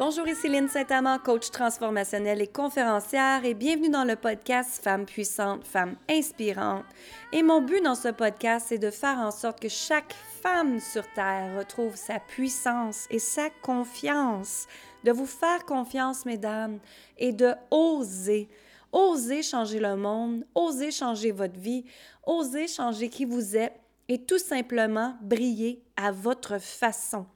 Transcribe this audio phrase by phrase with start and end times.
[0.00, 5.66] Bonjour, ici Lynne Saint-Amand, coach transformationnelle et conférencière, et bienvenue dans le podcast Femmes puissantes,
[5.66, 6.86] Femmes inspirantes.
[7.34, 11.06] Et mon but dans ce podcast, c'est de faire en sorte que chaque femme sur
[11.12, 14.68] Terre retrouve sa puissance et sa confiance,
[15.04, 16.78] de vous faire confiance, mesdames,
[17.18, 18.48] et de oser.
[18.92, 21.84] Oser changer le monde, oser changer votre vie,
[22.26, 23.78] oser changer qui vous êtes
[24.08, 27.26] et tout simplement briller à votre façon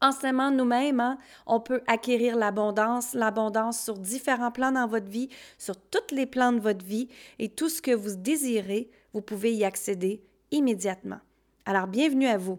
[0.00, 5.76] en nous-mêmes, hein, on peut acquérir l'abondance, l'abondance sur différents plans dans votre vie, sur
[5.76, 9.64] tous les plans de votre vie, et tout ce que vous désirez, vous pouvez y
[9.64, 11.18] accéder immédiatement.
[11.66, 12.58] Alors, bienvenue à vous.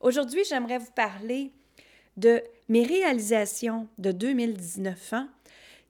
[0.00, 1.52] Aujourd'hui, j'aimerais vous parler
[2.16, 5.12] de mes réalisations de 2019.
[5.12, 5.28] Hein.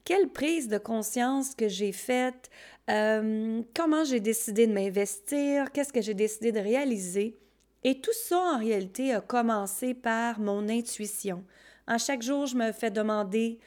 [0.05, 2.49] Quelle prise de conscience que j'ai faite,
[2.89, 7.37] euh, comment j'ai décidé de m'investir, qu'est-ce que j'ai décidé de réaliser
[7.83, 11.43] et tout ça, en réalité, a commencé par mon intuition.
[11.87, 13.59] En chaque jour, je me fais demander,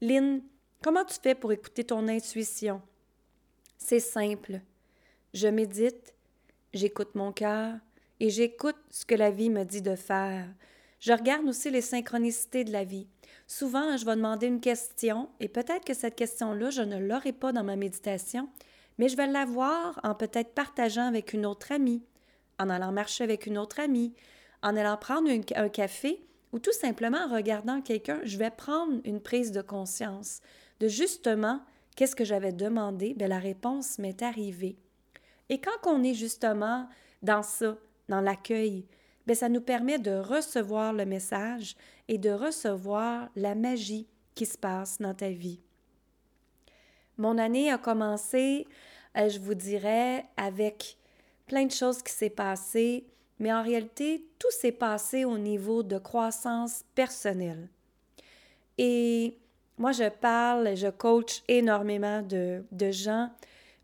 [0.00, 0.42] Lynn,
[0.82, 2.82] comment tu fais pour écouter ton intuition?
[3.78, 4.60] C'est simple.
[5.32, 6.14] Je médite,
[6.74, 7.74] j'écoute mon cœur
[8.20, 10.46] et j'écoute ce que la vie me dit de faire.
[11.00, 13.08] Je regarde aussi les synchronicités de la vie.
[13.48, 17.52] Souvent, je vais demander une question et peut-être que cette question-là, je ne l'aurai pas
[17.52, 18.48] dans ma méditation,
[18.98, 22.04] mais je vais l'avoir en peut-être partageant avec une autre amie,
[22.62, 24.14] en allant marcher avec une autre amie,
[24.62, 29.20] en allant prendre un café ou tout simplement en regardant quelqu'un, je vais prendre une
[29.20, 30.40] prise de conscience
[30.80, 31.60] de justement
[31.96, 34.76] qu'est-ce que j'avais demandé, bien, la réponse m'est arrivée.
[35.48, 36.88] Et quand on est justement
[37.22, 37.76] dans ça,
[38.08, 38.86] dans l'accueil,
[39.26, 41.76] bien, ça nous permet de recevoir le message
[42.08, 45.60] et de recevoir la magie qui se passe dans ta vie.
[47.18, 48.66] Mon année a commencé,
[49.16, 50.96] euh, je vous dirais, avec
[51.52, 53.04] plein de choses qui s'est passé,
[53.38, 57.68] mais en réalité, tout s'est passé au niveau de croissance personnelle.
[58.78, 59.36] Et
[59.76, 63.28] moi, je parle, je coach énormément de, de gens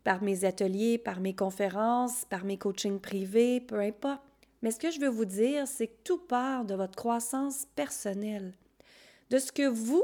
[0.03, 4.23] par mes ateliers, par mes conférences, par mes coachings privés, peu importe.
[4.63, 8.55] Mais ce que je veux vous dire, c'est que tout part de votre croissance personnelle,
[9.29, 10.03] de ce que vous,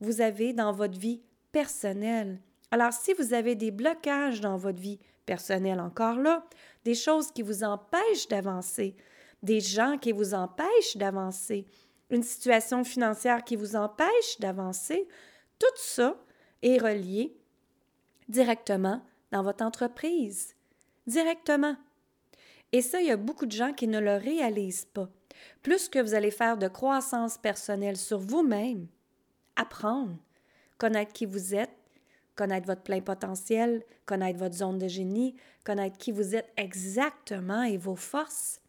[0.00, 1.22] vous avez dans votre vie
[1.52, 2.40] personnelle.
[2.72, 4.98] Alors, si vous avez des blocages dans votre vie
[5.28, 6.42] personnelle encore là,
[6.84, 8.96] des choses qui vous empêchent d'avancer,
[9.42, 11.66] des gens qui vous empêchent d'avancer,
[12.08, 15.06] une situation financière qui vous empêche d'avancer,
[15.58, 16.16] tout ça
[16.62, 17.36] est relié
[18.26, 20.56] directement dans votre entreprise,
[21.06, 21.76] directement.
[22.72, 25.10] Et ça, il y a beaucoup de gens qui ne le réalisent pas.
[25.62, 28.86] Plus que vous allez faire de croissance personnelle sur vous-même,
[29.56, 30.16] apprendre,
[30.78, 31.77] connaître qui vous êtes,
[32.38, 35.34] connaître votre plein potentiel, connaître votre zone de génie,
[35.64, 38.60] connaître qui vous êtes exactement et vos forces.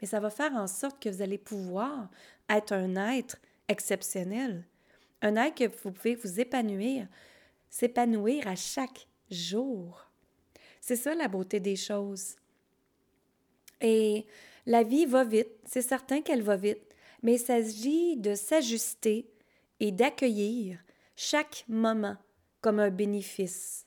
[0.00, 2.08] Mais ça va faire en sorte que vous allez pouvoir
[2.48, 4.64] être un être exceptionnel,
[5.22, 7.08] un être que vous pouvez vous épanouir,
[7.68, 10.06] s'épanouir à chaque jour.
[10.80, 12.36] C'est ça la beauté des choses.
[13.80, 14.24] Et
[14.66, 16.94] la vie va vite, c'est certain qu'elle va vite,
[17.24, 19.28] mais il s'agit de s'ajuster
[19.80, 20.78] et d'accueillir
[21.16, 22.16] chaque moment
[22.66, 23.86] comme un bénéfice.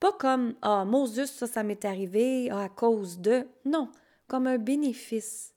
[0.00, 3.46] Pas comme Ah, Moses, ça, ça m'est arrivé à cause de.
[3.66, 3.92] Non,
[4.26, 5.54] comme un bénéfice.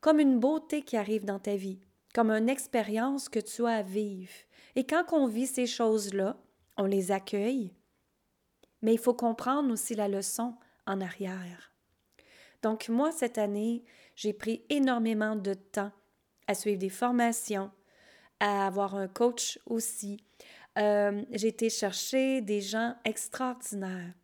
[0.00, 1.80] Comme une beauté qui arrive dans ta vie,
[2.14, 4.30] comme une expérience que tu as à vivre.
[4.76, 6.36] Et quand on vit ces choses-là,
[6.76, 7.74] on les accueille,
[8.80, 10.54] mais il faut comprendre aussi la leçon
[10.86, 11.72] en arrière.
[12.62, 13.82] Donc moi, cette année,
[14.14, 15.90] j'ai pris énormément de temps
[16.46, 17.72] à suivre des formations,
[18.38, 20.20] à avoir un coach aussi,
[20.78, 24.14] euh, j'ai été chercher des gens extraordinaires.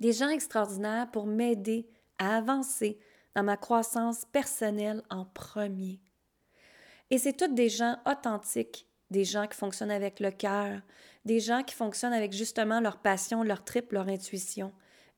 [0.00, 2.98] Des gens extraordinaires pour m'aider à avancer
[3.34, 6.00] dans ma croissance personnelle en premier.
[7.10, 10.80] Et c'est tous des gens authentiques, des gens qui fonctionnent avec le cœur,
[11.24, 14.72] des gens qui fonctionnent avec justement leur passion, leur trip, leur intuition.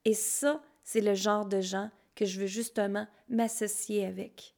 [0.05, 4.55] Et ça, c'est le genre de gens que je veux justement m'associer avec.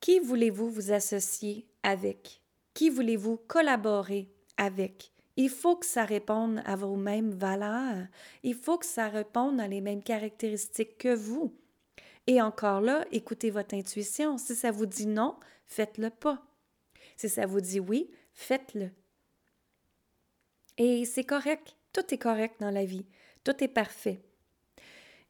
[0.00, 2.39] Qui voulez-vous vous associer avec?
[2.80, 5.12] Qui voulez-vous collaborer avec?
[5.36, 8.06] Il faut que ça réponde à vos mêmes valeurs.
[8.42, 11.54] Il faut que ça réponde à les mêmes caractéristiques que vous.
[12.26, 14.38] Et encore là, écoutez votre intuition.
[14.38, 15.36] Si ça vous dit non,
[15.66, 16.42] faites-le pas.
[17.18, 18.88] Si ça vous dit oui, faites-le.
[20.78, 21.76] Et c'est correct.
[21.92, 23.04] Tout est correct dans la vie.
[23.44, 24.22] Tout est parfait.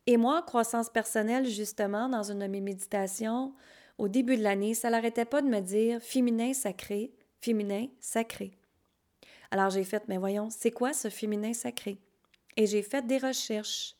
[0.06, 3.56] Et moi, croissance personnelle, justement, dans une de mes méditations,
[3.99, 8.52] au début de l'année, ça n'arrêtait pas de me dire féminin sacré, féminin sacré.
[9.50, 11.98] Alors j'ai fait, mais voyons, c'est quoi ce féminin sacré?
[12.56, 13.96] Et j'ai fait des recherches.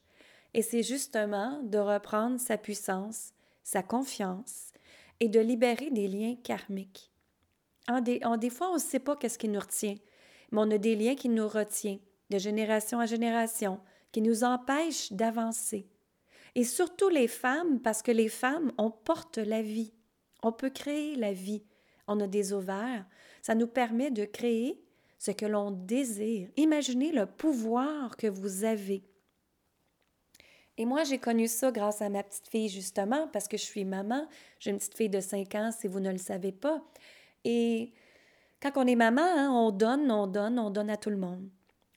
[0.55, 3.33] Et c'est justement de reprendre sa puissance,
[3.63, 4.73] sa confiance
[5.21, 7.11] et de libérer des liens karmiques.
[8.03, 9.97] des, des fois, on ne sait pas qu'est-ce qui nous retient,
[10.51, 12.01] mais on a des liens qui nous retiennent
[12.31, 13.81] de génération à génération,
[14.13, 15.87] qui nous empêchent d'avancer.
[16.55, 19.93] Et surtout les femmes, parce que les femmes, on porte la vie.
[20.43, 21.65] On peut créer la vie.
[22.13, 23.07] On a des ovaires.
[23.41, 24.83] Ça nous permet de créer
[25.17, 26.49] ce que l'on désire.
[26.57, 29.05] Imaginez le pouvoir que vous avez.
[30.77, 33.85] Et moi, j'ai connu ça grâce à ma petite fille, justement, parce que je suis
[33.85, 34.27] maman.
[34.59, 36.83] J'ai une petite fille de 5 ans, si vous ne le savez pas.
[37.45, 37.93] Et
[38.61, 41.49] quand on est maman, hein, on donne, on donne, on donne à tout le monde.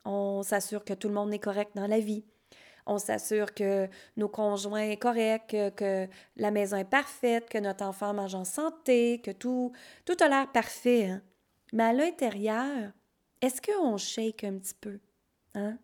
[0.05, 2.23] On s'assure que tout le monde est correct dans la vie.
[2.85, 3.87] On s'assure que
[4.17, 9.21] nos conjoints sont corrects, que, la maison est parfaite, que notre enfant mange en santé,
[9.23, 9.71] que tout,
[10.05, 11.05] tout a l'air parfait.
[11.05, 11.21] Hein.
[11.71, 12.91] Mais à l'intérieur,
[13.41, 14.99] est-ce qu'on shake un petit peu?
[15.55, 15.77] Hein?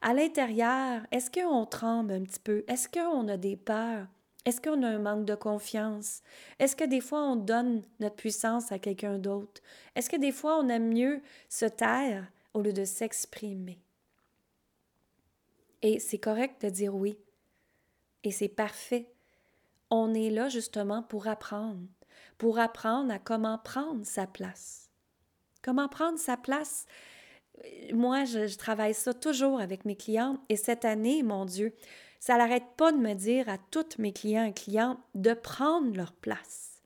[0.00, 2.64] À l'intérieur, est-ce qu'on tremble un petit peu?
[2.68, 4.06] Est-ce qu'on a des peurs?
[4.44, 6.22] Est-ce qu'on a un manque de confiance?
[6.60, 9.60] Est-ce que des fois on donne notre puissance à quelqu'un d'autre?
[9.96, 13.80] Est-ce que des fois on aime mieux se taire au lieu de s'exprimer?
[15.82, 17.18] Et c'est correct de dire oui.
[18.24, 19.12] Et c'est parfait.
[19.90, 21.86] On est là justement pour apprendre,
[22.38, 24.90] pour apprendre à comment prendre sa place.
[25.62, 26.86] Comment prendre sa place?
[27.92, 31.74] Moi, je, travaille ça toujours avec mes clients et cette année, mon Dieu,
[32.20, 36.12] ça n'arrête pas de me dire à tous mes clients et clientes de prendre leur
[36.12, 36.82] place.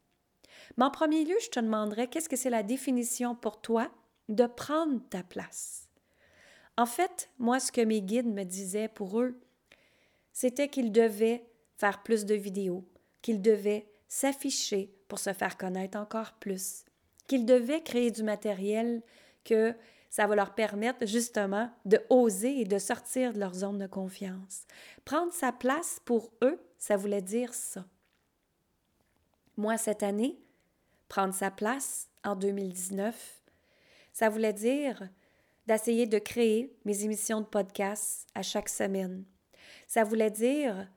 [0.76, 3.90] Mais en premier lieu, je te demanderais qu'est-ce que c'est la définition pour toi
[4.28, 5.89] de prendre ta place?
[6.80, 9.38] En fait, moi, ce que mes guides me disaient pour eux,
[10.32, 11.44] c'était qu'ils devaient
[11.76, 12.88] faire plus de vidéos,
[13.20, 16.86] qu'ils devaient s'afficher pour se faire connaître encore plus,
[17.26, 19.02] qu'ils devaient créer du matériel
[19.44, 19.74] que
[20.08, 24.62] ça va leur permettre justement de oser et de sortir de leur zone de confiance.
[25.04, 27.84] Prendre sa place pour eux, ça voulait dire ça.
[29.58, 30.40] Moi, cette année,
[31.08, 33.42] prendre sa place en 2019,
[34.14, 35.10] ça voulait dire
[35.66, 39.24] d'essayer de créer mes émissions de podcast à chaque semaine.
[39.86, 40.88] Ça voulait dire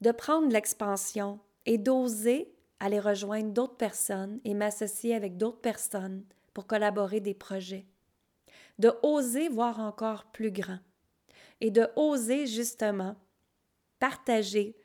[0.00, 6.66] de prendre l'expansion et d'oser aller rejoindre d'autres personnes et m'associer avec d'autres personnes pour
[6.66, 7.86] collaborer des projets.
[8.78, 10.78] De oser voir encore plus grand
[11.60, 13.16] et de oser justement
[13.98, 14.76] partager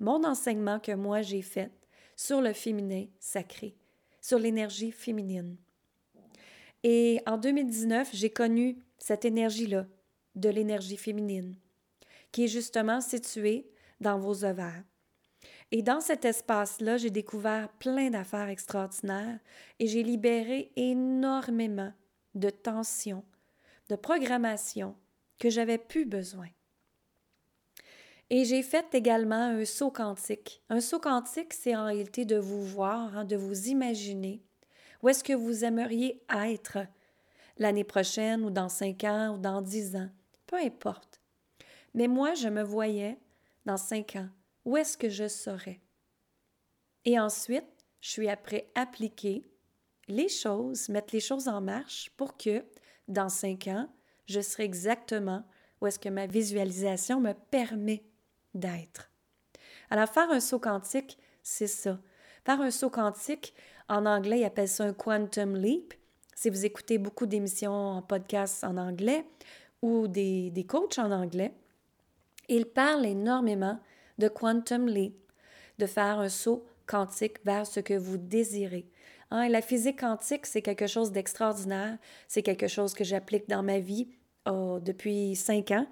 [0.00, 1.70] mon enseignement que moi j'ai fait
[2.16, 3.76] sur le féminin sacré,
[4.20, 5.56] sur l'énergie féminine.
[6.84, 9.86] Et en 2019, j'ai connu cette énergie-là,
[10.34, 11.56] de l'énergie féminine,
[12.30, 13.68] qui est justement située
[14.00, 14.84] dans vos ovaires.
[15.70, 19.38] Et dans cet espace-là, j'ai découvert plein d'affaires extraordinaires
[19.78, 21.92] et j'ai libéré énormément
[22.34, 23.24] de tensions,
[23.88, 24.94] de programmation
[25.38, 26.48] que j'avais plus besoin.
[28.30, 30.62] Et j'ai fait également un saut quantique.
[30.68, 34.42] Un saut quantique, c'est en réalité de vous voir, hein, de vous imaginer
[35.02, 36.78] où est-ce que vous aimeriez être?
[37.56, 40.10] L'année prochaine ou dans cinq ans ou dans dix ans?
[40.46, 41.20] Peu importe.
[41.94, 43.18] Mais moi, je me voyais
[43.64, 44.28] dans cinq ans.
[44.64, 45.80] Où est-ce que je serais?
[47.04, 49.50] Et ensuite, je suis après appliquer
[50.08, 52.64] les choses, mettre les choses en marche pour que
[53.08, 53.88] dans cinq ans,
[54.26, 55.44] je serai exactement
[55.80, 58.04] où est-ce que ma visualisation me permet
[58.54, 59.10] d'être.
[59.90, 61.98] Alors, faire un saut quantique, c'est ça.
[62.48, 63.52] Faire un saut quantique,
[63.90, 65.92] en anglais, ils appellent ça un quantum leap.
[66.34, 69.26] Si vous écoutez beaucoup d'émissions en podcast en anglais
[69.82, 71.52] ou des, des coachs en anglais,
[72.48, 73.78] ils parlent énormément
[74.16, 75.14] de quantum leap,
[75.78, 78.86] de faire un saut quantique vers ce que vous désirez.
[79.30, 81.98] Hein, la physique quantique, c'est quelque chose d'extraordinaire.
[82.28, 84.08] C'est quelque chose que j'applique dans ma vie
[84.46, 85.86] oh, depuis cinq ans,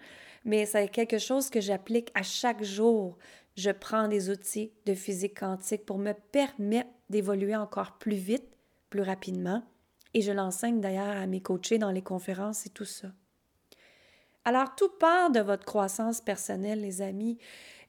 [0.46, 3.18] mais c'est quelque chose que j'applique à chaque jour.
[3.56, 8.46] Je prends des outils de physique quantique pour me permettre d'évoluer encore plus vite,
[8.88, 9.64] plus rapidement.
[10.14, 13.08] Et je l'enseigne d'ailleurs à mes coachés dans les conférences et tout ça.
[14.44, 17.38] Alors, tout part de votre croissance personnelle, les amis.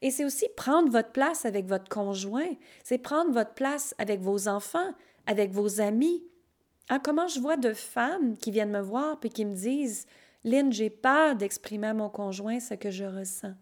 [0.01, 2.49] Et c'est aussi prendre votre place avec votre conjoint,
[2.83, 4.93] c'est prendre votre place avec vos enfants,
[5.27, 6.23] avec vos amis.
[6.89, 10.07] Hein, comment je vois de femmes qui viennent me voir et qui me disent
[10.47, 13.53] Lynn, j'ai peur d'exprimer à mon conjoint ce que je ressens.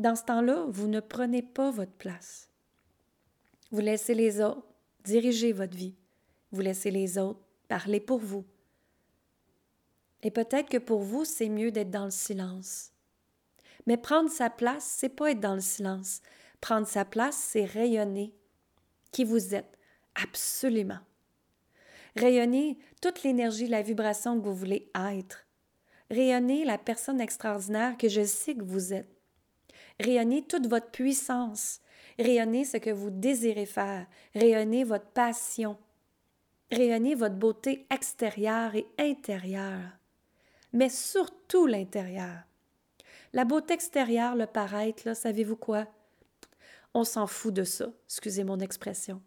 [0.00, 2.50] Dans ce temps-là, vous ne prenez pas votre place.
[3.70, 4.66] Vous laissez les autres
[5.04, 5.94] diriger votre vie.
[6.50, 8.44] Vous laissez les autres parler pour vous.
[10.24, 12.90] Et peut-être que pour vous, c'est mieux d'être dans le silence.
[13.86, 16.20] Mais prendre sa place, c'est pas être dans le silence.
[16.60, 18.34] Prendre sa place, c'est rayonner
[19.12, 19.78] qui vous êtes.
[20.16, 20.98] Absolument.
[22.16, 25.46] Rayonner toute l'énergie, la vibration que vous voulez être.
[26.10, 29.10] Rayonner la personne extraordinaire que je sais que vous êtes.
[30.00, 31.80] Rayonner toute votre puissance.
[32.18, 34.06] Rayonner ce que vous désirez faire.
[34.34, 35.76] Rayonner votre passion.
[36.70, 39.90] rayonner votre beauté extérieure et intérieure,
[40.72, 42.42] mais surtout l'intérieur.
[43.32, 45.86] La beauté extérieure, le paraître, savez-vous quoi?
[46.94, 49.22] On s'en fout de ça, excusez mon expression.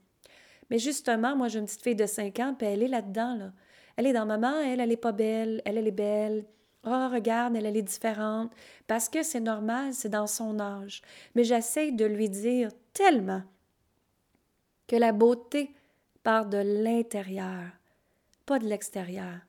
[0.69, 3.51] Mais justement, moi, j'ai une petite fille de 5 ans, puis elle est là-dedans, là.
[3.95, 6.45] Elle est dans maman, elle, elle est pas belle, elle, elle est belle.
[6.85, 8.53] Oh, regarde, elle, elle est différente.
[8.87, 11.01] Parce que c'est normal, c'est dans son âge.
[11.35, 13.43] Mais j'essaie de lui dire tellement
[14.87, 15.73] que la beauté
[16.23, 17.65] part de l'intérieur,
[18.45, 19.39] pas de l'extérieur.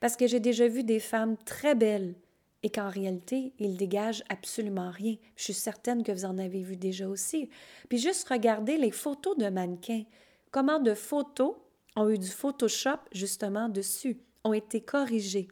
[0.00, 2.14] Parce que j'ai déjà vu des femmes très belles
[2.62, 5.16] et qu'en réalité, ils dégagent absolument rien.
[5.36, 7.50] Je suis certaine que vous en avez vu déjà aussi.
[7.88, 10.04] Puis juste regardez les photos de mannequins.
[10.54, 11.56] Comment de photos
[11.96, 15.48] ont eu du Photoshop justement dessus, ont été corrigées.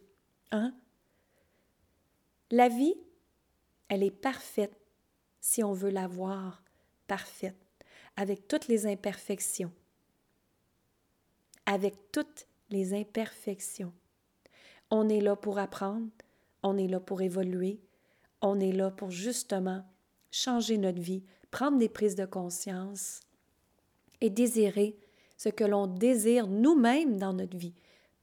[0.53, 0.73] Hein?
[2.51, 2.95] La vie,
[3.89, 4.79] elle est parfaite
[5.41, 6.63] si on veut la voir
[7.05, 7.57] parfaite,
[8.15, 9.73] avec toutes les imperfections.
[11.65, 13.91] Avec toutes les imperfections.
[14.89, 16.07] On est là pour apprendre,
[16.61, 17.81] on est là pour évoluer,
[18.39, 19.83] on est là pour justement
[20.31, 23.19] changer notre vie, prendre des prises de conscience
[24.21, 24.97] et désirer
[25.37, 27.73] ce que l'on désire nous-mêmes dans notre vie,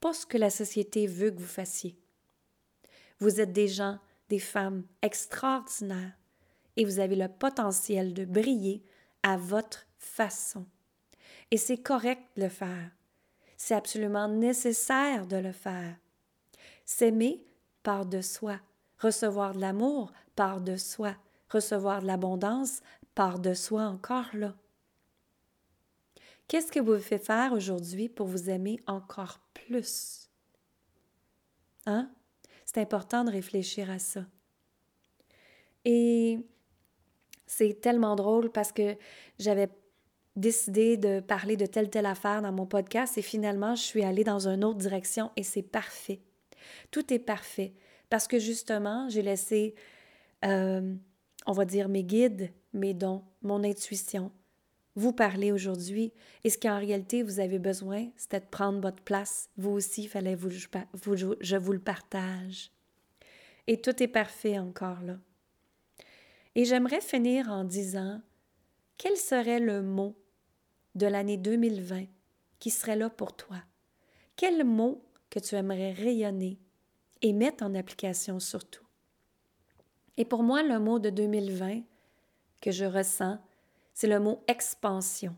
[0.01, 1.97] pas ce que la société veut que vous fassiez.
[3.19, 6.17] Vous êtes des gens, des femmes extraordinaires
[6.77, 8.83] et vous avez le potentiel de briller
[9.23, 10.65] à votre façon.
[11.51, 12.91] Et c'est correct de le faire.
[13.57, 15.97] C'est absolument nécessaire de le faire.
[16.87, 17.45] S'aimer
[17.83, 18.59] part de soi.
[18.99, 21.15] Recevoir de l'amour part de soi.
[21.51, 22.81] Recevoir de l'abondance
[23.15, 24.55] part de soi encore là.
[26.51, 30.29] Qu'est-ce que vous faites faire aujourd'hui pour vous aimer encore plus?
[31.87, 32.11] Hein?
[32.65, 34.27] C'est important de réfléchir à ça.
[35.85, 36.41] Et
[37.47, 38.97] c'est tellement drôle parce que
[39.39, 39.69] j'avais
[40.35, 44.25] décidé de parler de telle telle affaire dans mon podcast et finalement je suis allée
[44.25, 46.21] dans une autre direction et c'est parfait.
[46.91, 47.75] Tout est parfait
[48.09, 49.77] parce que justement, j'ai laissé,
[50.45, 50.97] euh,
[51.47, 54.33] on va dire, mes guides, mes dons, mon intuition,
[55.01, 56.13] vous parler aujourd'hui.
[56.45, 59.49] Et ce qu'en réalité vous avez besoin, c'était de prendre votre place.
[59.57, 60.51] Vous aussi, fallait vous,
[60.93, 62.71] vous, je vous le partage.
[63.67, 65.19] Et tout est parfait encore là.
[66.55, 68.21] Et j'aimerais finir en disant,
[68.99, 70.17] quel serait le mot
[70.95, 72.07] de l'année 2020
[72.59, 73.59] qui serait là pour toi?
[74.37, 76.59] Quel mot que tu aimerais rayonner
[77.23, 78.85] et mettre en application surtout?
[80.17, 81.83] Et pour moi, le mot de 2020
[82.61, 83.39] que je ressens,
[84.01, 85.37] c'est le mot expansion.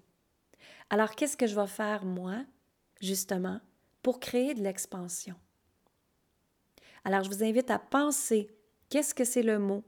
[0.89, 2.45] Alors, qu'est-ce que je vais faire, moi,
[3.01, 3.61] justement,
[4.05, 5.35] pour créer de l'expansion?
[7.05, 8.49] Alors, je vous invite à penser
[8.89, 9.83] qu'est-ce que c'est le mot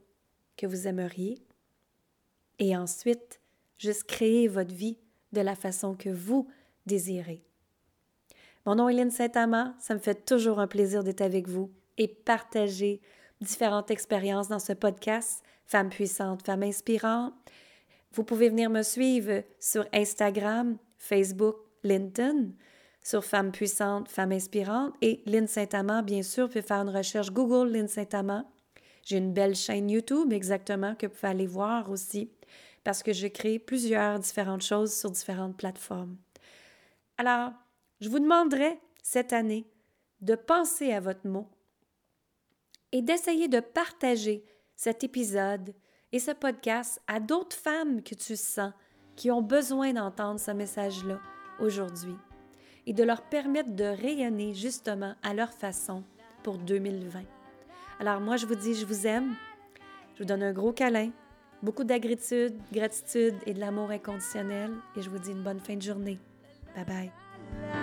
[0.57, 1.41] que vous aimeriez
[2.59, 3.39] et ensuite,
[3.77, 4.97] juste créer votre vie
[5.31, 6.49] de la façon que vous
[6.85, 7.45] désirez.
[8.65, 12.09] Mon nom est Lynne Saint-Amand, ça me fait toujours un plaisir d'être avec vous et
[12.09, 12.99] partager
[13.39, 17.33] différentes expériences dans ce podcast Femmes puissantes, Femmes inspirantes.
[18.15, 22.51] Vous pouvez venir me suivre sur Instagram, Facebook, LinkedIn,
[23.03, 27.29] sur Femmes puissantes, Femmes inspirantes et Lynn Saint-Amand, bien sûr, vous pouvez faire une recherche
[27.29, 28.49] Google Lynn Saint-Amand.
[29.03, 32.31] J'ai une belle chaîne YouTube exactement que vous pouvez aller voir aussi
[32.85, 36.15] parce que je crée plusieurs différentes choses sur différentes plateformes.
[37.17, 37.51] Alors,
[37.99, 39.67] je vous demanderai cette année
[40.21, 41.49] de penser à votre mot
[42.93, 44.45] et d'essayer de partager
[44.77, 45.73] cet épisode
[46.15, 48.71] et ce podcast à d'autres femmes que tu sens
[49.17, 51.19] qui ont besoin d'entendre ce message-là
[51.59, 52.15] aujourd'hui
[52.85, 56.05] et de leur permettre de rayonner justement à leur façon
[56.41, 57.23] pour 2020.
[57.99, 59.35] Alors moi, je vous dis, je vous aime.
[60.13, 61.11] Je vous donne un gros câlin,
[61.61, 65.81] beaucoup d'agrétude, gratitude et de l'amour inconditionnel et je vous dis une bonne fin de
[65.81, 66.17] journée.
[66.77, 67.74] Bye bye.